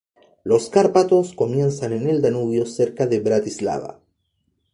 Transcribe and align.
Los 0.43 0.69
Cárpatos 0.71 1.33
comienzan 1.35 1.93
en 1.93 2.09
el 2.09 2.23
Danubio 2.23 2.65
cerca 2.65 3.05
de 3.05 3.19
Bratislava. 3.19 3.99